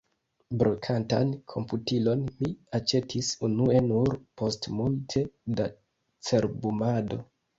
Brokantan 0.59 1.33
komputilon 1.51 2.23
mi 2.45 2.49
aĉetis 2.79 3.29
unue 3.49 3.83
nur 3.89 4.11
post 4.43 4.69
multe 4.79 5.23
da 5.61 5.69
cerbumado. 6.31 7.23